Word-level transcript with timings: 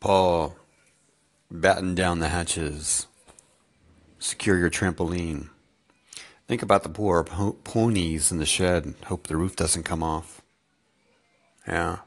Paul, 0.00 0.54
batten 1.50 1.94
down 1.94 2.20
the 2.20 2.28
hatches. 2.28 3.06
Secure 4.20 4.56
your 4.56 4.70
trampoline. 4.70 5.48
Think 6.46 6.62
about 6.62 6.82
the 6.82 6.88
poor 6.88 7.24
po- 7.24 7.56
ponies 7.64 8.30
in 8.30 8.38
the 8.38 8.46
shed. 8.46 8.84
And 8.84 8.94
hope 9.06 9.26
the 9.26 9.36
roof 9.36 9.56
doesn't 9.56 9.82
come 9.82 10.02
off. 10.02 10.40
Yeah. 11.66 11.98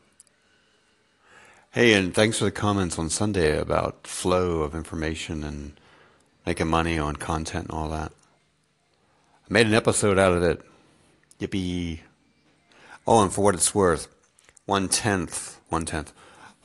Hey, 1.71 1.93
and 1.93 2.13
thanks 2.13 2.39
for 2.39 2.45
the 2.45 2.51
comments 2.51 2.97
on 2.97 3.09
Sunday 3.09 3.57
about 3.57 4.07
flow 4.07 4.61
of 4.61 4.73
information 4.73 5.43
and 5.43 5.73
making 6.45 6.67
money 6.67 6.97
on 6.97 7.17
content 7.17 7.65
and 7.65 7.77
all 7.77 7.89
that. 7.89 8.11
I 9.49 9.53
made 9.53 9.67
an 9.67 9.73
episode 9.73 10.17
out 10.17 10.33
of 10.33 10.43
it. 10.43 10.61
Yippee. 11.39 11.99
Oh, 13.05 13.21
and 13.21 13.33
for 13.33 13.41
what 13.41 13.55
it's 13.55 13.75
worth, 13.75 14.07
one 14.65 14.87
tenth, 14.87 15.59
one 15.69 15.85
tenth 15.85 16.13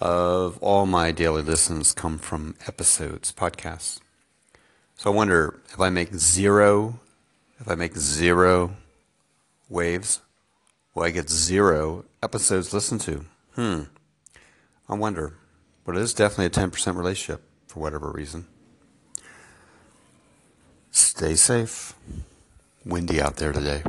of 0.01 0.59
all 0.59 0.87
my 0.87 1.13
daily 1.13 1.43
listens 1.43 1.93
come 1.93 2.19
from 2.19 2.55
episodes, 2.67 3.33
podcasts. 3.33 4.01
So 4.97 5.11
I 5.11 5.15
wonder 5.15 5.61
if 5.69 5.81
I 5.81 5.91
make 5.91 6.15
zero, 6.15 7.01
if 7.59 7.69
I 7.69 7.75
make 7.75 7.97
zero 7.97 8.77
waves, 9.69 10.21
will 10.95 11.05
I 11.05 11.11
get 11.11 11.31
zero 11.31 12.05
episodes 12.23 12.73
listened 12.73 13.01
to? 13.03 13.25
Hmm. 13.55 13.83
I 14.89 14.95
wonder. 14.95 15.35
But 15.85 15.97
it 15.97 16.03
is 16.03 16.15
definitely 16.15 16.47
a 16.47 16.67
10% 16.69 16.97
relationship 16.97 17.43
for 17.67 17.81
whatever 17.81 18.11
reason. 18.11 18.47
Stay 20.91 21.35
safe. 21.35 21.95
Windy 22.85 23.21
out 23.21 23.37
there 23.37 23.53
today. 23.53 23.83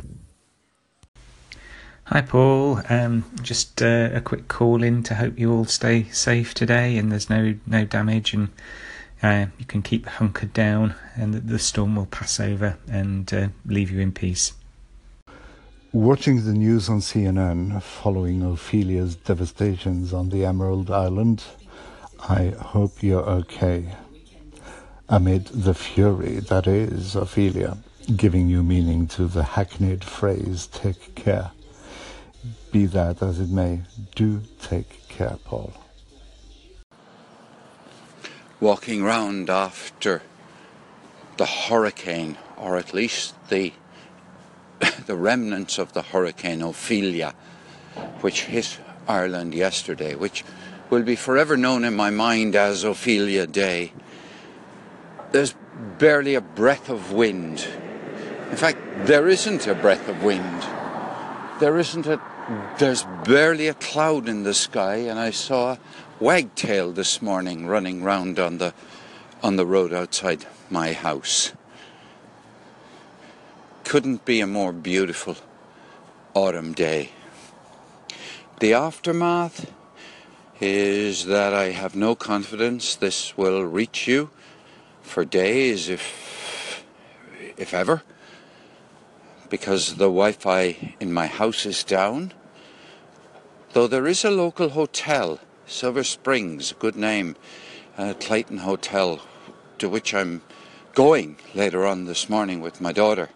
Hi, 2.10 2.22
Paul. 2.22 2.80
Um, 2.88 3.26
just 3.42 3.82
uh, 3.82 4.08
a 4.14 4.22
quick 4.22 4.48
call 4.48 4.82
in 4.82 5.02
to 5.02 5.16
hope 5.16 5.38
you 5.38 5.52
all 5.52 5.66
stay 5.66 6.04
safe 6.04 6.54
today 6.54 6.96
and 6.96 7.12
there's 7.12 7.28
no 7.28 7.56
no 7.66 7.84
damage 7.84 8.32
and 8.32 8.48
uh, 9.22 9.48
you 9.58 9.66
can 9.66 9.82
keep 9.82 10.06
hunkered 10.06 10.54
down 10.54 10.94
and 11.16 11.34
the, 11.34 11.40
the 11.40 11.58
storm 11.58 11.96
will 11.96 12.06
pass 12.06 12.40
over 12.40 12.78
and 12.90 13.34
uh, 13.34 13.48
leave 13.66 13.90
you 13.90 14.00
in 14.00 14.12
peace. 14.12 14.54
Watching 15.92 16.46
the 16.46 16.54
news 16.54 16.88
on 16.88 17.00
CNN 17.00 17.82
following 17.82 18.42
Ophelia's 18.42 19.14
devastations 19.14 20.14
on 20.14 20.30
the 20.30 20.46
Emerald 20.46 20.90
Island, 20.90 21.44
I 22.26 22.54
hope 22.58 23.02
you're 23.02 23.28
okay. 23.42 23.94
Amid 25.10 25.48
the 25.48 25.74
fury 25.74 26.40
that 26.40 26.66
is 26.66 27.14
Ophelia, 27.14 27.76
giving 28.16 28.46
new 28.46 28.62
meaning 28.62 29.06
to 29.08 29.26
the 29.26 29.42
hackneyed 29.42 30.04
phrase, 30.04 30.68
take 30.68 31.14
care. 31.14 31.50
Be 32.72 32.86
that 32.86 33.22
as 33.22 33.40
it 33.40 33.48
may, 33.48 33.82
do 34.14 34.42
take 34.60 35.08
care, 35.08 35.36
Paul. 35.44 35.72
Walking 38.60 39.02
round 39.02 39.50
after 39.50 40.22
the 41.36 41.46
hurricane, 41.46 42.36
or 42.56 42.76
at 42.76 42.92
least 42.92 43.34
the 43.48 43.72
the 45.06 45.16
remnants 45.16 45.78
of 45.78 45.92
the 45.92 46.02
hurricane 46.02 46.62
Ophelia, 46.62 47.34
which 48.20 48.44
hit 48.44 48.78
Ireland 49.08 49.54
yesterday, 49.54 50.14
which 50.14 50.44
will 50.90 51.02
be 51.02 51.16
forever 51.16 51.56
known 51.56 51.84
in 51.84 51.94
my 51.94 52.10
mind 52.10 52.54
as 52.54 52.84
Ophelia 52.84 53.46
Day. 53.46 53.92
There's 55.32 55.54
barely 55.98 56.34
a 56.34 56.40
breath 56.40 56.88
of 56.88 57.12
wind. 57.12 57.66
In 58.50 58.56
fact, 58.56 58.78
there 59.06 59.28
isn't 59.28 59.66
a 59.66 59.74
breath 59.74 60.08
of 60.08 60.22
wind. 60.22 60.62
There 61.60 61.76
isn't 61.78 62.06
a 62.06 62.20
there's 62.78 63.04
barely 63.24 63.66
a 63.66 63.74
cloud 63.74 64.28
in 64.28 64.44
the 64.44 64.54
sky, 64.54 64.96
and 64.96 65.18
I 65.18 65.30
saw 65.30 65.72
a 65.72 65.78
wagtail 66.20 66.92
this 66.92 67.20
morning 67.20 67.66
running 67.66 68.04
round 68.04 68.38
on 68.38 68.58
the 68.58 68.72
on 69.42 69.56
the 69.56 69.66
road 69.66 69.92
outside 69.92 70.46
my 70.70 70.92
house. 70.92 71.52
Couldn't 73.82 74.24
be 74.24 74.40
a 74.40 74.46
more 74.46 74.72
beautiful 74.72 75.36
autumn 76.32 76.74
day. 76.74 77.10
The 78.60 78.74
aftermath 78.74 79.72
is 80.60 81.26
that 81.26 81.54
I 81.54 81.70
have 81.70 81.96
no 81.96 82.14
confidence 82.14 82.94
this 82.94 83.36
will 83.36 83.64
reach 83.64 84.06
you 84.06 84.30
for 85.02 85.24
days, 85.24 85.88
if 85.88 86.84
if 87.56 87.74
ever, 87.74 88.02
because 89.50 89.94
the 89.96 90.10
Wi-Fi 90.10 90.94
in 91.00 91.12
my 91.12 91.26
house 91.26 91.66
is 91.66 91.84
down 91.84 92.32
Though 93.74 93.86
there 93.86 94.06
is 94.06 94.24
a 94.24 94.30
local 94.30 94.70
hotel, 94.70 95.38
Silver 95.66 96.02
Springs, 96.02 96.72
good 96.78 96.96
name, 96.96 97.36
uh, 97.98 98.14
Clayton 98.18 98.58
Hotel, 98.58 99.20
to 99.78 99.88
which 99.88 100.14
I'm 100.14 100.40
going 100.94 101.36
later 101.54 101.86
on 101.86 102.06
this 102.06 102.30
morning 102.30 102.62
with 102.62 102.80
my 102.80 102.92
daughter, 102.92 103.28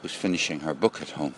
who's 0.00 0.14
finishing 0.14 0.60
her 0.60 0.72
book 0.72 1.02
at 1.02 1.10
home. 1.10 1.34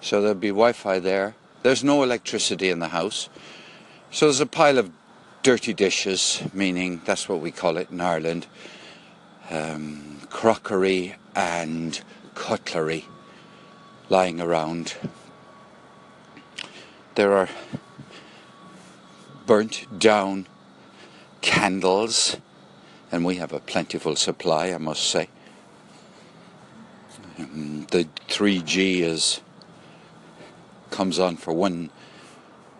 So 0.00 0.22
there'll 0.22 0.34
be 0.34 0.48
Wi 0.48 0.72
Fi 0.72 0.98
there. 0.98 1.34
There's 1.62 1.84
no 1.84 2.02
electricity 2.02 2.70
in 2.70 2.78
the 2.78 2.88
house. 2.88 3.28
So 4.10 4.26
there's 4.26 4.40
a 4.40 4.46
pile 4.46 4.78
of 4.78 4.90
dirty 5.42 5.74
dishes, 5.74 6.42
meaning 6.54 7.02
that's 7.04 7.28
what 7.28 7.40
we 7.40 7.50
call 7.50 7.76
it 7.76 7.90
in 7.90 8.00
Ireland 8.00 8.46
um, 9.50 10.20
crockery 10.30 11.16
and 11.34 12.00
cutlery 12.34 13.06
lying 14.08 14.40
around. 14.40 14.94
There 17.14 17.32
are 17.32 17.48
burnt 19.46 19.98
down 19.98 20.46
candles, 21.40 22.36
and 23.10 23.24
we 23.24 23.36
have 23.36 23.52
a 23.52 23.60
plentiful 23.60 24.16
supply, 24.16 24.72
I 24.72 24.78
must 24.78 25.04
say. 25.04 25.28
Um, 27.38 27.86
the 27.90 28.08
3G 28.28 29.00
is 29.00 29.40
comes 30.90 31.18
on 31.18 31.36
for 31.36 31.52
one 31.52 31.90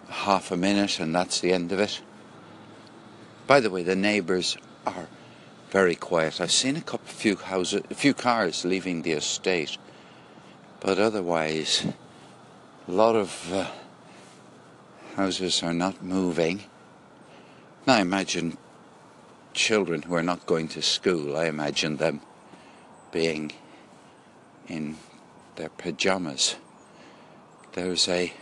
half 0.08 0.50
a 0.50 0.56
minute, 0.56 0.98
and 0.98 1.14
that's 1.14 1.40
the 1.40 1.52
end 1.52 1.72
of 1.72 1.80
it. 1.80 2.00
By 3.46 3.60
the 3.60 3.70
way, 3.70 3.82
the 3.82 3.96
neighbours 3.96 4.56
are 4.86 5.08
very 5.70 5.94
quiet. 5.94 6.40
I've 6.40 6.52
seen 6.52 6.76
a 6.76 6.80
couple, 6.80 7.08
of 7.08 7.14
few 7.14 7.36
houses, 7.36 7.82
a 7.90 7.94
few 7.94 8.14
cars 8.14 8.64
leaving 8.64 9.02
the 9.02 9.12
estate 9.12 9.78
but 10.80 10.98
otherwise, 10.98 11.84
a 12.86 12.92
lot 12.92 13.16
of 13.16 13.52
uh, 13.52 13.66
houses 15.16 15.62
are 15.62 15.74
not 15.74 16.02
moving. 16.04 16.62
Now, 17.86 17.94
I 17.94 18.00
imagine 18.00 18.56
children 19.54 20.02
who 20.02 20.14
are 20.14 20.22
not 20.22 20.46
going 20.46 20.68
to 20.68 20.82
school, 20.82 21.36
I 21.36 21.46
imagine 21.46 21.96
them 21.96 22.20
being 23.10 23.52
in 24.68 24.96
their 25.56 25.70
pajamas. 25.70 26.54
There's 27.72 28.08
a 28.08 28.32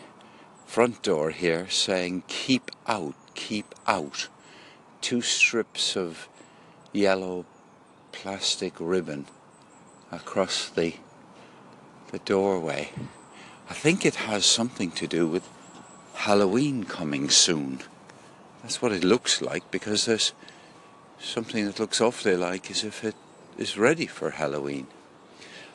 front 0.67 1.03
door 1.03 1.31
here 1.31 1.71
saying, 1.71 2.25
Keep 2.27 2.71
out, 2.87 3.15
keep 3.35 3.75
out. 3.87 4.29
Two 5.01 5.23
strips 5.23 5.97
of 5.97 6.29
yellow 6.97 7.45
plastic 8.13 8.73
ribbon 8.81 9.27
across 10.11 10.71
the 10.71 10.95
the 12.13 12.19
doorway. 12.21 12.91
I 13.69 13.75
think 13.75 14.07
it 14.07 14.15
has 14.15 14.47
something 14.47 14.93
to 14.93 15.07
do 15.07 15.27
with 15.27 15.49
Halloween 16.15 16.85
coming 16.85 17.29
soon. 17.29 17.81
That's 18.63 18.81
what 18.81 18.93
it 18.93 19.05
looks 19.05 19.43
like 19.43 19.71
because 19.71 20.07
there's 20.07 20.33
something 21.19 21.67
that 21.67 21.81
looks 21.81 22.01
awfully 22.01 22.37
like 22.37 22.71
as 22.71 22.85
if 22.85 23.05
it 23.05 23.17
is 23.59 23.77
ready 23.77 24.07
for 24.07 24.31
Halloween. 24.31 24.87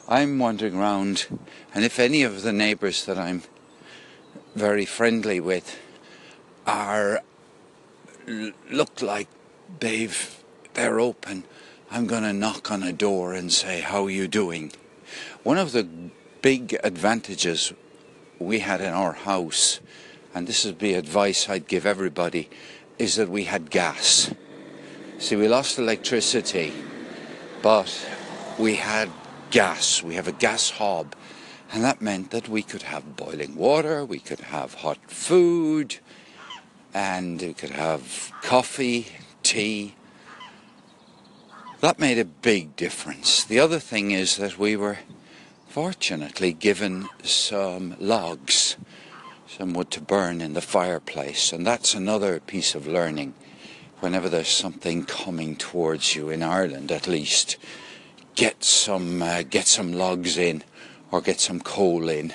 I'm 0.08 0.40
wandering 0.40 0.76
around, 0.76 1.28
and 1.76 1.84
if 1.84 2.00
any 2.00 2.24
of 2.24 2.42
the 2.42 2.54
neighbours 2.54 3.06
that 3.06 3.18
I'm 3.18 3.44
very 4.56 4.86
friendly 4.86 5.40
with 5.40 5.78
are 6.66 7.22
look 8.70 9.02
like 9.02 9.28
they've 9.80 10.41
they're 10.74 11.00
open, 11.00 11.44
I'm 11.90 12.08
going 12.08 12.24
to 12.24 12.34
knock 12.34 12.72
on 12.72 12.84
a 12.84 12.94
door 12.94 13.34
and 13.34 13.52
say, 13.52 13.82
"How 13.82 14.06
are 14.06 14.10
you 14.10 14.28
doing?" 14.28 14.72
One 15.44 15.58
of 15.58 15.72
the 15.72 15.88
big 16.42 16.78
advantages 16.84 17.74
we 18.40 18.60
had 18.60 18.82
in 18.82 18.94
our 18.94 19.14
house, 19.14 19.80
and 20.34 20.48
this 20.48 20.66
would 20.66 20.80
be 20.80 20.94
advice 20.94 21.50
I'd 21.50 21.68
give 21.68 21.86
everybody, 21.86 22.50
is 22.98 23.16
that 23.16 23.30
we 23.30 23.46
had 23.46 23.70
gas. 23.70 24.32
See, 25.20 25.36
we 25.36 25.48
lost 25.48 25.78
electricity, 25.78 26.74
but 27.62 28.08
we 28.58 28.76
had 28.76 29.10
gas. 29.52 30.02
We 30.02 30.16
have 30.16 30.28
a 30.28 30.32
gas 30.32 30.72
hob, 30.72 31.16
and 31.74 31.84
that 31.84 32.02
meant 32.02 32.32
that 32.32 32.50
we 32.50 32.64
could 32.64 32.84
have 32.84 33.16
boiling 33.16 33.56
water, 33.56 34.04
we 34.06 34.20
could 34.20 34.40
have 34.40 34.76
hot 34.76 34.98
food, 35.12 35.98
and 36.94 37.42
we 37.42 37.54
could 37.54 37.72
have 37.72 38.32
coffee, 38.42 39.08
tea. 39.44 39.96
That 41.82 41.98
made 41.98 42.20
a 42.20 42.26
big 42.26 42.76
difference. 42.76 43.44
The 43.44 43.60
other 43.60 43.80
thing 43.80 44.12
is 44.12 44.38
that 44.38 44.60
we 44.60 44.76
were 44.76 45.00
fortunately 45.68 46.54
given 46.54 47.10
some 47.24 47.96
logs. 48.00 48.78
some 49.58 49.74
wood 49.74 49.92
to 49.92 50.02
burn 50.02 50.42
in 50.42 50.54
the 50.54 50.62
fireplace. 50.62 51.52
And 51.52 51.66
that's 51.66 51.94
another 51.94 52.40
piece 52.40 52.76
of 52.76 52.88
learning. 52.88 53.34
Whenever 54.00 54.30
there's 54.30 54.48
something 54.48 55.06
coming 55.06 55.56
towards 55.56 56.16
you 56.16 56.30
in 56.30 56.42
Ireland, 56.42 56.92
at 56.92 57.08
least, 57.08 57.58
get 58.36 58.64
some 58.64 59.22
uh, 59.22 59.44
get 59.44 59.68
some 59.68 59.92
logs 59.92 60.38
in, 60.38 60.64
or 61.12 61.22
get 61.22 61.40
some 61.40 61.60
coal 61.60 62.10
in, 62.10 62.34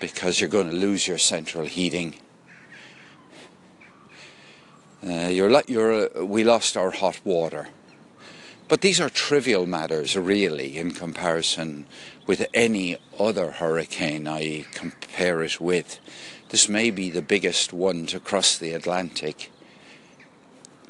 because 0.00 0.40
you're 0.40 0.50
going 0.50 0.70
to 0.70 0.76
lose 0.76 1.06
your 1.06 1.18
central 1.18 1.66
heating. 1.66 2.16
Uh, 5.06 5.28
you're 5.28 5.62
you're. 5.68 6.18
Uh, 6.18 6.24
we 6.24 6.42
lost 6.42 6.76
our 6.76 6.90
hot 6.90 7.20
water. 7.24 7.68
But 8.68 8.80
these 8.80 9.00
are 9.00 9.08
trivial 9.08 9.64
matters, 9.66 10.16
really, 10.16 10.76
in 10.76 10.90
comparison 10.90 11.86
with 12.26 12.46
any 12.52 12.96
other 13.18 13.52
hurricane 13.52 14.26
I 14.26 14.66
compare 14.72 15.42
it 15.44 15.60
with. 15.60 16.00
This 16.48 16.68
may 16.68 16.90
be 16.90 17.10
the 17.10 17.22
biggest 17.22 17.72
one 17.72 18.06
to 18.06 18.18
cross 18.18 18.58
the 18.58 18.72
Atlantic 18.72 19.52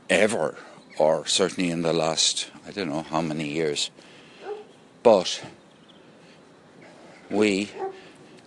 ever, 0.09 0.57
or 0.99 1.27
certainly 1.27 1.71
in 1.71 1.83
the 1.83 1.93
last, 1.93 2.51
I 2.67 2.71
don't 2.71 2.89
know 2.89 3.03
how 3.03 3.21
many 3.21 3.49
years. 3.49 3.91
But 5.03 5.45
we 7.31 7.71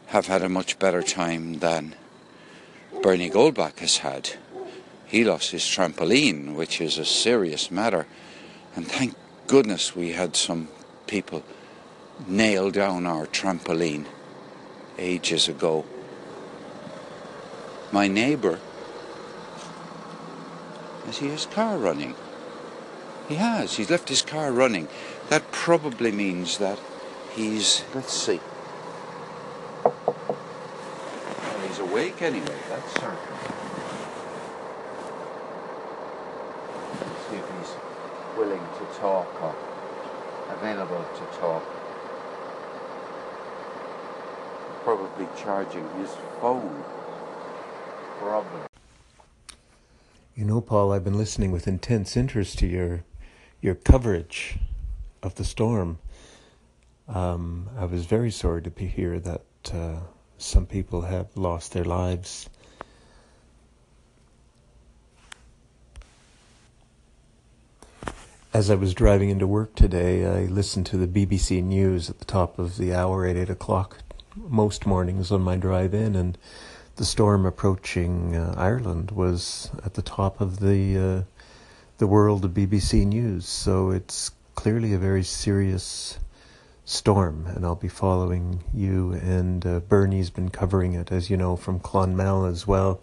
have 0.08 0.26
had 0.26 0.42
a 0.42 0.50
much 0.50 0.80
better 0.80 1.04
time 1.04 1.60
than 1.60 1.96
Bernie 3.04 3.30
Goldbach 3.30 3.78
has 3.80 3.98
had. 3.98 4.32
He 5.06 5.24
lost 5.24 5.52
his 5.52 5.64
trampoline, 5.64 6.56
which 6.56 6.82
is 6.82 6.98
a 6.98 7.06
serious 7.06 7.70
matter. 7.70 8.08
And 8.80 8.88
thank 8.88 9.14
goodness 9.48 9.94
we 9.94 10.14
had 10.14 10.38
some 10.38 10.70
people 11.06 11.44
nail 12.26 12.72
down 12.72 13.06
our 13.06 13.26
trampoline 13.26 14.06
ages 14.98 15.50
ago. 15.50 15.84
My 17.92 18.08
neighbour, 18.08 18.58
has 21.06 21.18
he 21.18 21.28
his 21.28 21.46
car 21.46 21.78
running? 21.78 22.16
He 23.28 23.36
has. 23.36 23.76
He's 23.76 23.90
left 23.90 24.08
his 24.08 24.22
car 24.22 24.50
running. 24.50 24.88
That 25.28 25.52
probably 25.52 26.14
means 26.14 26.58
that 26.60 26.80
he's. 27.36 27.84
Let's 27.94 28.14
see. 28.14 28.40
Well, 29.84 30.24
he's 31.68 31.80
awake 31.80 32.22
anyway, 32.22 32.56
that's 32.70 32.94
certain. 32.94 33.18
Let's 37.02 37.30
see 37.30 37.36
if 37.36 37.46
he's 37.60 37.76
willing 38.40 38.66
to 38.78 38.86
talk 39.00 39.28
or 39.44 39.54
available 40.54 41.06
to 41.14 41.38
talk. 41.40 41.64
Probably 44.86 45.28
charging 45.38 45.88
his 46.00 46.10
phone. 46.40 46.84
Probably. 48.20 48.62
You 50.36 50.46
know, 50.46 50.62
Paul, 50.62 50.94
I've 50.94 51.04
been 51.04 51.18
listening 51.18 51.52
with 51.52 51.68
intense 51.68 52.16
interest 52.16 52.58
to 52.60 52.68
your 52.68 53.04
your 53.62 53.76
coverage 53.76 54.58
of 55.22 55.36
the 55.36 55.44
storm. 55.44 56.00
Um, 57.10 57.70
I 57.78 57.84
was 57.84 58.06
very 58.06 58.32
sorry 58.32 58.62
to 58.62 58.86
hear 58.86 59.20
that 59.20 59.44
uh, 59.74 60.00
some 60.38 60.66
people 60.66 61.02
have 61.02 61.36
lost 61.36 61.74
their 61.74 61.84
lives. 61.84 62.50
As 68.52 68.72
I 68.72 68.76
was 68.76 68.96
driving 68.96 69.30
into 69.30 69.46
work 69.46 69.76
today, 69.76 70.26
I 70.26 70.46
listened 70.48 70.88
to 70.88 70.98
the 70.98 71.06
BBC 71.06 71.64
News 71.64 72.10
at 72.10 72.18
the 72.18 72.26
top 72.26 72.58
of 72.58 72.78
the 72.78 72.92
hour 72.96 73.28
at 73.28 73.36
8 73.38 73.48
o'clock 73.52 74.00
most 74.36 74.88
mornings 74.88 75.32
on 75.32 75.42
my 75.42 75.56
drive 75.56 75.94
in, 75.94 76.16
and 76.16 76.36
the 76.96 77.06
storm 77.06 77.46
approaching 77.46 78.36
uh, 78.36 78.56
Ireland 78.58 79.12
was 79.12 79.70
at 79.86 79.94
the 79.94 80.02
top 80.02 80.42
of 80.42 80.62
the 80.62 80.98
uh, 80.98 81.22
the 82.00 82.08
world 82.08 82.44
of 82.44 82.56
BBC 82.56 83.06
News. 83.06 83.46
So 83.46 83.92
it's 83.92 84.32
clearly 84.56 84.94
a 84.94 84.98
very 84.98 85.24
serious 85.24 86.18
storm, 86.86 87.46
and 87.46 87.64
I'll 87.64 87.76
be 87.76 87.88
following 87.88 88.64
you. 88.74 89.14
And 89.14 89.64
uh, 89.64 89.80
Bernie's 89.82 90.32
been 90.32 90.50
covering 90.50 90.94
it, 90.94 91.12
as 91.12 91.30
you 91.30 91.38
know, 91.38 91.56
from 91.56 91.80
Clonmel 91.80 92.50
as 92.50 92.66
well. 92.66 93.00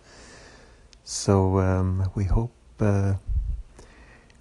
So 1.04 1.60
um, 1.60 2.10
we 2.16 2.24
hope 2.24 2.52
uh, 2.80 3.14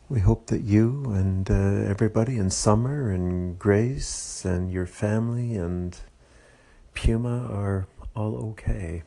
we 0.07 0.19
hope 0.19 0.47
that 0.47 0.61
you 0.61 1.03
and 1.07 1.49
uh, 1.49 1.89
everybody, 1.89 2.37
and 2.37 2.53
Summer 2.53 3.09
and 3.09 3.57
Grace 3.57 4.45
and 4.45 4.71
your 4.71 4.85
family 4.85 5.55
and 5.55 5.97
Puma 6.93 7.47
are 7.51 7.87
all 8.15 8.35
okay. 8.51 9.01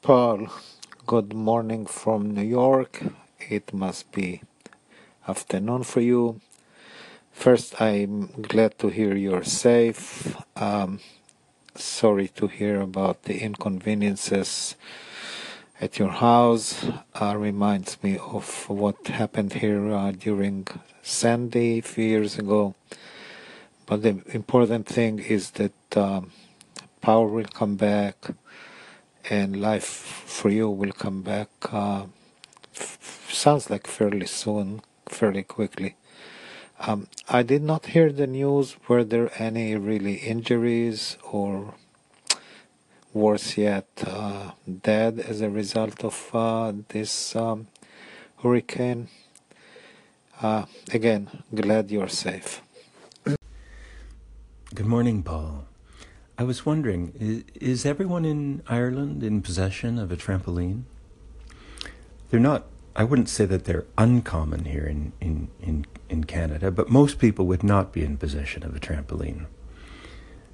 Paul, 0.00 0.48
good 1.06 1.34
morning 1.34 1.84
from 1.84 2.30
New 2.30 2.42
York. 2.42 3.02
It 3.38 3.74
must 3.74 4.10
be 4.12 4.42
afternoon 5.28 5.82
for 5.82 6.00
you. 6.00 6.40
First, 7.32 7.80
I'm 7.80 8.28
glad 8.40 8.78
to 8.78 8.88
hear 8.88 9.14
you're 9.14 9.44
safe. 9.44 10.34
Um, 10.56 11.00
sorry 11.74 12.28
to 12.28 12.46
hear 12.46 12.80
about 12.80 13.24
the 13.24 13.38
inconveniences 13.40 14.76
at 15.80 15.98
your 15.98 16.10
house. 16.10 16.86
Uh, 17.14 17.34
reminds 17.36 18.02
me 18.02 18.18
of 18.18 18.68
what 18.68 19.08
happened 19.08 19.54
here 19.54 19.90
uh, 19.92 20.12
during 20.12 20.66
Sandy 21.02 21.78
a 21.78 21.82
few 21.82 22.04
years 22.04 22.38
ago. 22.38 22.74
But 23.86 24.02
the 24.02 24.22
important 24.32 24.86
thing 24.86 25.18
is 25.18 25.52
that 25.52 25.96
um, 25.96 26.32
power 27.00 27.26
will 27.26 27.46
come 27.46 27.76
back 27.76 28.16
and 29.28 29.60
life 29.60 29.84
for 29.84 30.50
you 30.50 30.68
will 30.68 30.92
come 30.92 31.22
back. 31.22 31.48
Uh, 31.72 32.04
sounds 33.28 33.70
like 33.70 33.86
fairly 33.86 34.26
soon, 34.26 34.82
fairly 35.06 35.42
quickly. 35.42 35.96
Um, 36.78 37.08
I 37.28 37.42
did 37.42 37.62
not 37.62 37.86
hear 37.86 38.10
the 38.10 38.26
news. 38.26 38.76
Were 38.88 39.04
there 39.04 39.30
any 39.38 39.76
really 39.76 40.14
injuries 40.14 41.18
or 41.22 41.74
worse 43.12 43.56
yet, 43.56 43.86
uh, 44.06 44.52
dead 44.82 45.18
as 45.18 45.40
a 45.40 45.50
result 45.50 46.04
of 46.04 46.30
uh, 46.32 46.72
this 46.88 47.34
um, 47.36 47.66
hurricane? 48.42 49.08
Uh, 50.40 50.64
again, 50.92 51.28
glad 51.54 51.90
you're 51.90 52.08
safe. 52.08 52.62
Good 54.74 54.86
morning, 54.86 55.22
Paul. 55.22 55.66
I 56.38 56.44
was 56.44 56.64
wondering, 56.64 57.12
is, 57.18 57.44
is 57.60 57.84
everyone 57.84 58.24
in 58.24 58.62
Ireland 58.66 59.22
in 59.22 59.42
possession 59.42 59.98
of 59.98 60.10
a 60.10 60.16
trampoline? 60.16 60.84
They're 62.30 62.40
not, 62.40 62.66
I 62.96 63.04
wouldn't 63.04 63.28
say 63.28 63.44
that 63.44 63.64
they're 63.64 63.84
uncommon 63.98 64.64
here 64.64 64.86
in, 64.86 65.12
in, 65.20 65.48
in, 65.60 65.86
in 66.08 66.24
Canada, 66.24 66.70
but 66.70 66.88
most 66.88 67.18
people 67.18 67.46
would 67.46 67.62
not 67.62 67.92
be 67.92 68.02
in 68.04 68.16
possession 68.16 68.62
of 68.62 68.74
a 68.74 68.80
trampoline. 68.80 69.46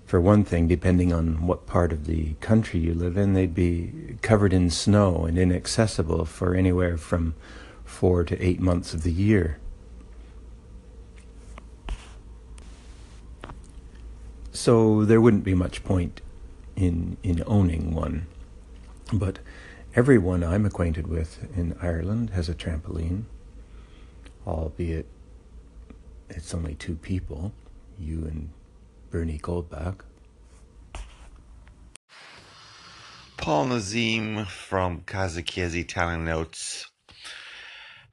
For 0.06 0.20
one 0.20 0.44
thing, 0.44 0.68
depending 0.68 1.12
on 1.12 1.48
what 1.48 1.66
part 1.66 1.92
of 1.92 2.06
the 2.06 2.34
country 2.34 2.78
you 2.78 2.94
live 2.94 3.16
in, 3.16 3.34
they'd 3.34 3.54
be 3.54 4.16
covered 4.22 4.52
in 4.52 4.70
snow 4.70 5.24
and 5.24 5.36
inaccessible 5.36 6.24
for 6.24 6.54
anywhere 6.54 6.96
from 6.96 7.34
four 7.84 8.22
to 8.22 8.40
eight 8.40 8.60
months 8.60 8.94
of 8.94 9.02
the 9.02 9.10
year. 9.10 9.58
So 14.52 15.04
there 15.04 15.20
wouldn't 15.20 15.44
be 15.44 15.54
much 15.54 15.82
point 15.84 16.20
in 16.76 17.16
in 17.24 17.42
owning 17.46 17.92
one. 17.92 18.26
But 19.12 19.40
everyone 19.94 20.44
I'm 20.44 20.64
acquainted 20.64 21.08
with 21.08 21.48
in 21.56 21.76
Ireland 21.82 22.30
has 22.30 22.48
a 22.48 22.54
trampoline, 22.54 23.24
albeit 24.46 25.06
it's 26.30 26.54
only 26.54 26.76
two 26.76 26.94
people, 26.94 27.52
you 27.98 28.24
and 28.24 28.50
Bernie 29.16 29.38
Goldbach. 29.38 30.00
Paul 33.38 33.64
Nazim 33.68 34.44
from 34.44 35.00
Kazakiezi 35.06 35.76
Italian 35.76 36.26
Notes. 36.26 36.90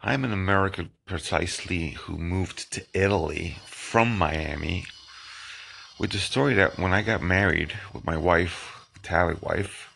I'm 0.01 0.23
an 0.23 0.31
American 0.31 0.91
precisely 1.05 1.89
who 1.89 2.17
moved 2.17 2.71
to 2.71 2.85
Italy 2.93 3.57
from 3.65 4.17
Miami 4.17 4.85
with 5.99 6.11
the 6.11 6.19
story 6.19 6.53
that 6.53 6.79
when 6.79 6.93
I 6.93 7.01
got 7.01 7.21
married 7.21 7.73
with 7.91 8.05
my 8.05 8.15
wife, 8.15 8.87
Italian 8.95 9.39
wife, 9.41 9.93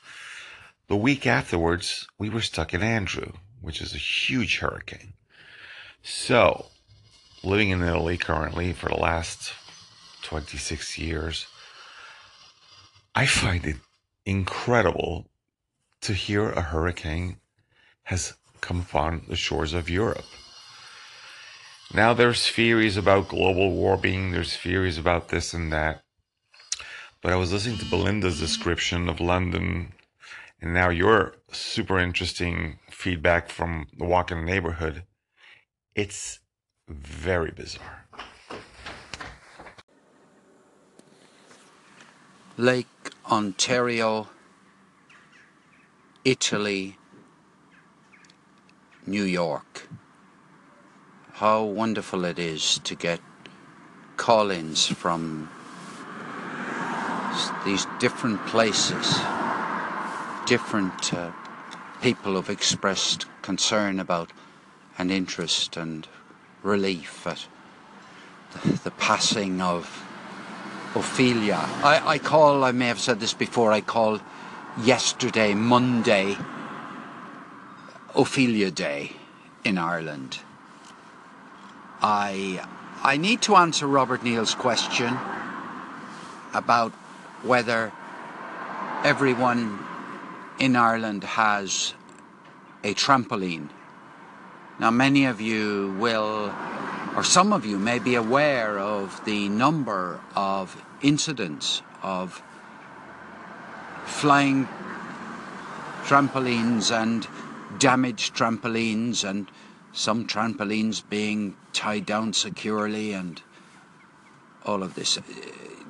the 0.90 0.98
week 0.98 1.26
afterwards 1.26 2.06
we 2.20 2.28
were 2.28 2.42
stuck 2.42 2.74
in 2.74 2.84
Andrew, 2.84 3.32
which 3.62 3.80
is 3.80 3.94
a 3.94 3.98
huge 3.98 4.58
hurricane. 4.58 5.14
So, 6.04 6.66
living 7.46 7.70
in 7.70 7.82
Italy 7.82 8.18
currently 8.18 8.74
for 8.74 8.90
the 8.90 8.96
last 8.96 9.54
26 10.28 10.98
years, 10.98 11.48
I 13.16 13.26
find 13.26 13.66
it 13.66 13.78
incredible 14.26 15.30
to 16.02 16.12
hear 16.12 16.50
a 16.50 16.62
hurricane 16.62 17.38
has 18.04 18.36
come 18.60 18.82
upon 18.82 19.22
the 19.30 19.38
shores 19.38 19.74
of 19.74 19.90
Europe. 19.90 20.26
Now 21.94 22.14
there's 22.14 22.46
theories 22.46 22.98
about 22.98 23.30
global 23.30 23.72
warming, 23.72 24.34
there's 24.34 24.58
theories 24.58 24.98
about 24.98 25.30
this 25.30 25.54
and 25.54 25.72
that. 25.72 26.04
but 27.22 27.32
I 27.32 27.38
was 27.38 27.54
listening 27.54 27.78
to 27.78 27.86
Belinda's 27.86 28.38
description 28.38 29.08
of 29.08 29.22
London 29.22 29.94
and 30.62 30.74
now 30.74 30.90
your 30.90 31.36
super 31.54 32.00
interesting 32.00 32.80
feedback 32.92 33.50
from 33.50 33.88
the 33.98 34.04
walk 34.04 34.30
in 34.32 34.40
the 34.40 34.52
neighborhood. 34.52 35.04
It's 35.96 36.40
very 36.90 37.52
bizarre. 37.52 38.07
Lake 42.60 43.12
Ontario, 43.30 44.30
Italy, 46.26 46.98
New 49.06 49.22
York. 49.24 49.88
How 51.34 51.62
wonderful 51.62 52.26
it 52.26 52.40
is 52.40 52.80
to 52.80 52.96
get 52.96 53.20
call 54.16 54.50
ins 54.50 54.88
from 54.88 55.52
these 57.64 57.86
different 58.00 58.44
places, 58.48 59.20
different 60.48 61.14
uh, 61.14 61.32
people 62.02 62.34
who've 62.34 62.50
expressed 62.50 63.28
concern 63.44 64.00
about 64.00 64.34
and 64.98 65.12
interest 65.12 65.78
and 65.78 66.08
relief 66.64 67.28
at 67.28 67.46
the, 68.54 68.80
the 68.84 68.92
passing 68.92 69.62
of 69.62 70.07
Ophelia. 70.96 71.60
I, 71.84 72.02
I 72.06 72.18
call, 72.18 72.64
I 72.64 72.72
may 72.72 72.88
have 72.88 73.00
said 73.00 73.20
this 73.20 73.34
before, 73.34 73.72
I 73.72 73.82
call 73.82 74.20
yesterday, 74.82 75.54
Monday, 75.54 76.38
Ophelia 78.16 78.72
Day 78.72 79.14
in 79.64 79.78
Ireland. 79.78 80.40
I, 82.02 82.64
I 83.04 83.18
need 83.18 83.42
to 83.44 83.56
answer 83.56 83.88
Robert 83.88 84.24
Neal's 84.24 84.56
question 84.56 85.18
about 86.54 86.92
whether 87.44 87.92
everyone 89.04 89.80
in 90.60 90.76
Ireland 90.76 91.24
has 91.24 91.94
a 92.84 92.94
trampoline. 92.94 93.70
Now, 94.80 94.92
many 94.92 95.26
of 95.26 95.42
you 95.42 95.96
will, 96.00 96.54
or 97.18 97.24
some 97.24 97.52
of 97.52 97.66
you 97.66 97.80
may 97.80 97.98
be 97.98 98.14
aware 98.14 98.78
of 98.78 99.26
the 99.26 99.50
number 99.50 100.20
of 100.36 100.86
incidents 101.02 101.82
of 102.04 102.44
flying 104.06 104.68
trampolines 106.04 106.92
and 106.92 107.28
damaged 107.80 108.36
trampolines 108.36 109.28
and 109.28 109.50
some 109.94 110.28
trampolines 110.28 111.02
being 111.10 111.58
tied 111.74 112.06
down 112.06 112.34
securely 112.34 113.14
and 113.14 113.42
all 114.64 114.84
of 114.84 114.94
this. 114.94 115.18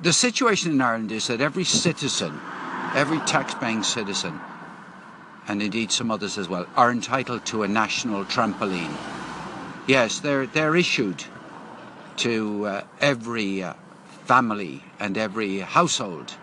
The 0.00 0.14
situation 0.14 0.72
in 0.72 0.80
Ireland 0.80 1.12
is 1.12 1.26
that 1.26 1.42
every 1.42 1.64
citizen, 1.64 2.40
every 2.94 3.18
tax-paying 3.20 3.82
citizen, 3.82 4.40
and 5.46 5.60
indeed 5.60 5.92
some 5.92 6.10
others 6.10 6.38
as 6.38 6.48
well, 6.48 6.66
are 6.74 6.90
entitled 6.90 7.44
to 7.46 7.64
a 7.64 7.68
national 7.68 8.24
trampoline. 8.24 8.96
Yes, 9.88 10.20
they're 10.20 10.46
they're 10.46 10.76
issued 10.76 11.24
to 12.18 12.66
uh, 12.66 12.84
every 13.00 13.62
uh, 13.62 13.72
family 14.26 14.84
and 15.00 15.16
every 15.16 15.60
household 15.60 16.34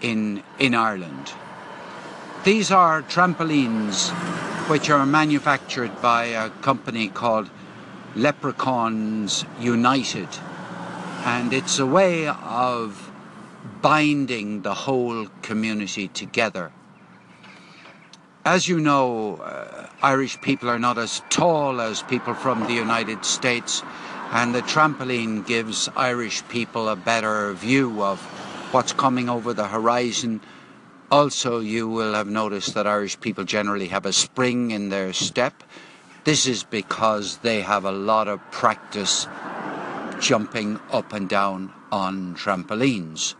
in 0.00 0.44
in 0.60 0.72
Ireland. 0.72 1.32
These 2.44 2.70
are 2.70 3.02
trampolines 3.02 4.10
which 4.68 4.90
are 4.90 5.04
manufactured 5.04 6.00
by 6.00 6.26
a 6.26 6.50
company 6.62 7.08
called 7.08 7.50
Leprechauns 8.14 9.44
United. 9.60 10.28
And 11.24 11.52
it's 11.52 11.80
a 11.80 11.86
way 11.86 12.28
of 12.28 13.10
binding 13.82 14.62
the 14.62 14.74
whole 14.74 15.26
community 15.42 16.06
together. 16.06 16.70
As 18.44 18.68
you 18.68 18.78
know, 18.78 19.38
uh, 19.38 19.85
Irish 20.02 20.38
people 20.42 20.68
are 20.68 20.78
not 20.78 20.98
as 20.98 21.22
tall 21.30 21.80
as 21.80 22.02
people 22.02 22.34
from 22.34 22.60
the 22.66 22.74
United 22.74 23.24
States, 23.24 23.82
and 24.30 24.54
the 24.54 24.60
trampoline 24.62 25.46
gives 25.46 25.88
Irish 25.96 26.46
people 26.48 26.88
a 26.88 26.96
better 26.96 27.54
view 27.54 28.02
of 28.02 28.20
what's 28.72 28.92
coming 28.92 29.30
over 29.30 29.54
the 29.54 29.68
horizon. 29.68 30.42
Also, 31.10 31.60
you 31.60 31.88
will 31.88 32.12
have 32.12 32.28
noticed 32.28 32.74
that 32.74 32.86
Irish 32.86 33.18
people 33.20 33.44
generally 33.44 33.88
have 33.88 34.04
a 34.04 34.12
spring 34.12 34.70
in 34.70 34.90
their 34.90 35.14
step. 35.14 35.62
This 36.24 36.46
is 36.46 36.62
because 36.62 37.38
they 37.38 37.62
have 37.62 37.84
a 37.84 37.92
lot 37.92 38.28
of 38.28 38.40
practice 38.50 39.26
jumping 40.20 40.78
up 40.90 41.14
and 41.14 41.28
down 41.28 41.72
on 41.90 42.34
trampolines. 42.34 43.34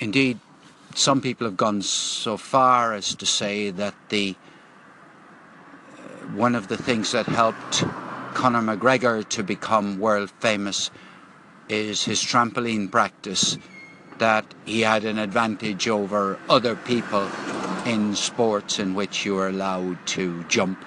Indeed, 0.00 0.40
some 0.94 1.20
people 1.20 1.46
have 1.46 1.56
gone 1.56 1.82
so 1.82 2.36
far 2.36 2.94
as 2.94 3.14
to 3.14 3.26
say 3.26 3.70
that 3.70 3.94
the 4.08 4.34
one 6.34 6.54
of 6.54 6.68
the 6.68 6.76
things 6.76 7.12
that 7.12 7.26
helped 7.26 7.84
Conor 8.34 8.60
McGregor 8.60 9.28
to 9.30 9.42
become 9.42 9.98
world 9.98 10.30
famous 10.38 10.90
is 11.68 12.04
his 12.04 12.20
trampoline 12.22 12.90
practice 12.90 13.58
that 14.18 14.44
he 14.64 14.82
had 14.82 15.04
an 15.04 15.18
advantage 15.18 15.88
over 15.88 16.38
other 16.48 16.76
people 16.76 17.28
in 17.84 18.14
sports 18.14 18.78
in 18.78 18.94
which 18.94 19.24
you 19.24 19.38
are 19.38 19.48
allowed 19.48 20.06
to 20.06 20.44
jump 20.44 20.84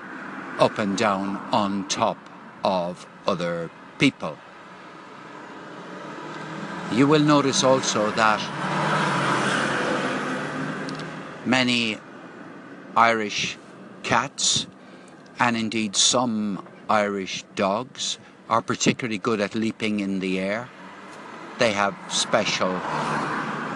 up 0.59 0.77
and 0.77 0.97
down 0.97 1.37
on 1.51 1.87
top 1.87 2.17
of 2.63 3.05
other 3.27 3.69
people. 3.97 4.37
You 6.91 7.07
will 7.07 7.23
notice 7.23 7.63
also 7.63 8.11
that 8.11 8.39
many 11.45 11.97
Irish 12.95 13.57
cats 14.03 14.67
and 15.39 15.57
indeed 15.57 15.95
some 15.95 16.65
Irish 16.89 17.43
dogs 17.55 18.17
are 18.49 18.61
particularly 18.61 19.17
good 19.17 19.41
at 19.41 19.55
leaping 19.55 19.99
in 19.99 20.19
the 20.19 20.39
air. 20.39 20.69
They 21.59 21.73
have 21.73 21.95
special 22.09 22.79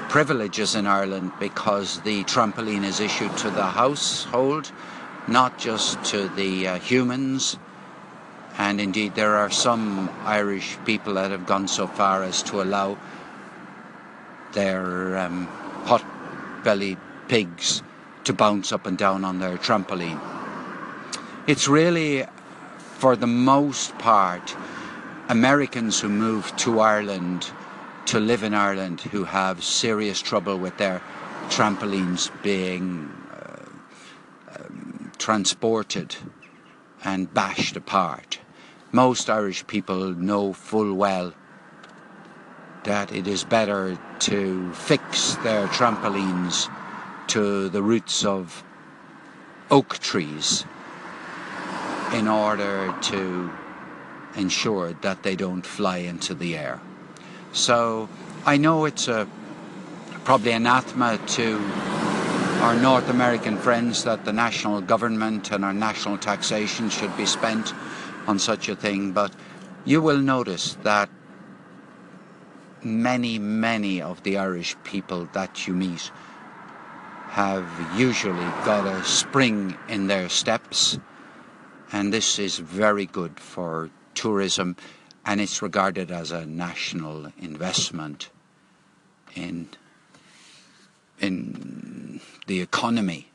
privileges 0.10 0.76
in 0.76 0.88
Ireland 0.88 1.32
because 1.40 2.02
the 2.02 2.24
trampoline 2.24 2.84
is 2.84 3.00
issued 3.00 3.36
to 3.38 3.50
the 3.50 3.66
household, 3.66 4.72
not 5.28 5.58
just 5.58 6.04
to 6.06 6.28
the 6.30 6.68
uh, 6.68 6.80
humans. 6.80 7.58
And 8.58 8.82
indeed, 8.82 9.16
there 9.16 9.36
are 9.36 9.52
some 9.52 10.10
Irish 10.24 10.78
people 10.86 11.16
that 11.16 11.32
have 11.32 11.46
gone 11.46 11.68
so 11.68 11.88
far 11.88 12.24
as 12.24 12.42
to 12.44 12.62
allow 12.62 12.98
their 14.54 15.18
um, 15.18 15.48
pot 15.86 16.04
bellied 16.64 16.98
pigs 17.28 17.84
to 18.24 18.34
bounce 18.34 18.72
up 18.72 18.86
and 18.86 18.98
down 18.98 19.24
on 19.24 19.40
their 19.40 19.58
trampoline. 19.58 20.37
It's 21.48 21.70
really, 21.70 22.26
for 22.98 23.16
the 23.16 23.26
most 23.26 23.98
part, 24.00 24.54
Americans 25.30 25.98
who 25.98 26.10
move 26.10 26.54
to 26.58 26.82
Ireland 26.82 27.50
to 28.08 28.20
live 28.20 28.44
in 28.44 28.54
Ireland 28.54 29.00
who 29.00 29.24
have 29.24 29.64
serious 29.64 30.22
trouble 30.22 30.58
with 30.58 30.78
their 30.78 31.02
trampolines 31.48 32.30
being 32.44 33.10
uh, 33.32 34.60
um, 34.60 35.14
transported 35.18 36.18
and 37.06 37.34
bashed 37.34 37.78
apart. 37.78 38.40
Most 38.92 39.30
Irish 39.30 39.66
people 39.68 40.12
know 40.12 40.52
full 40.52 40.96
well 40.96 41.34
that 42.84 43.14
it 43.14 43.26
is 43.26 43.46
better 43.46 43.98
to 44.20 44.74
fix 44.74 45.36
their 45.36 45.68
trampolines 45.68 46.70
to 47.28 47.70
the 47.70 47.82
roots 47.82 48.26
of 48.26 48.66
oak 49.72 49.98
trees 50.00 50.66
in 52.14 52.28
order 52.28 52.94
to 53.02 53.52
ensure 54.36 54.94
that 55.02 55.24
they 55.24 55.36
don't 55.36 55.66
fly 55.66 55.98
into 55.98 56.34
the 56.34 56.58
air. 56.58 56.80
So 57.52 58.10
I 58.46 58.58
know 58.58 58.86
it's 58.86 59.08
a 59.08 59.28
probably 60.24 60.52
anathema 60.52 61.20
to 61.26 61.58
our 62.62 62.76
North 62.76 63.10
American 63.10 63.58
friends 63.58 64.04
that 64.04 64.26
the 64.26 64.34
national 64.34 64.82
government 64.82 65.52
and 65.52 65.64
our 65.64 65.74
national 65.74 66.18
taxation 66.18 66.90
should 66.90 67.16
be 67.16 67.26
spent 67.26 67.74
on 68.28 68.40
such 68.40 68.68
a 68.68 68.76
thing, 68.76 69.12
but 69.12 69.32
you 69.86 70.02
will 70.02 70.18
notice 70.18 70.76
that 70.84 71.10
many, 72.84 73.40
many 73.40 74.02
of 74.02 74.24
the 74.24 74.38
Irish 74.38 74.76
people 74.84 75.30
that 75.34 75.68
you 75.68 75.74
meet 75.74 76.12
have 77.30 77.68
usually 77.96 78.50
got 78.66 78.86
a 78.86 79.04
spring 79.04 79.78
in 79.88 80.08
their 80.08 80.30
steps, 80.30 81.00
and 81.92 82.14
this 82.14 82.40
is 82.40 82.58
very 82.58 83.06
good 83.06 83.40
for 83.40 83.90
tourism, 84.14 84.76
and 85.26 85.40
it's 85.40 85.62
regarded 85.62 86.12
as 86.12 86.32
a 86.32 86.46
national 86.46 87.32
investment 87.40 88.30
in 89.36 89.70
in 91.20 92.22
the 92.46 92.62
economy, 92.62 93.32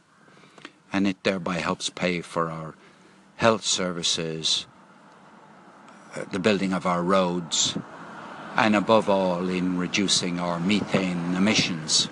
and 0.92 1.06
it 1.06 1.23
thereby 1.25 1.56
helps 1.59 1.90
pay 1.90 2.21
for 2.21 2.50
our 2.50 2.75
health 3.37 3.64
services, 3.64 4.66
uh, 6.14 6.25
the 6.30 6.38
building 6.38 6.73
of 6.73 6.87
our 6.87 7.02
roads, 7.02 7.76
and 8.56 8.76
above 8.76 9.09
all 9.09 9.49
in 9.49 9.78
reducing 9.78 10.38
our 10.38 10.61
methane 10.61 11.35
emissions. 11.35 12.09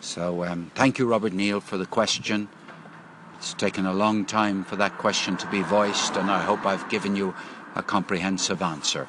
So 0.00 0.44
um, 0.44 0.70
thank 0.74 0.98
you, 0.98 1.06
Robert 1.06 1.32
Neal, 1.32 1.60
for 1.60 1.76
the 1.76 1.86
question. 1.86 2.48
It's 3.38 3.54
taken 3.54 3.86
a 3.86 3.92
long 3.92 4.24
time 4.24 4.64
for 4.64 4.76
that 4.76 4.98
question 4.98 5.36
to 5.36 5.46
be 5.46 5.62
voiced, 5.62 6.16
and 6.16 6.30
I 6.30 6.42
hope 6.42 6.66
I've 6.66 6.88
given 6.88 7.14
you 7.14 7.34
a 7.74 7.82
comprehensive 7.82 8.62
answer. 8.62 9.06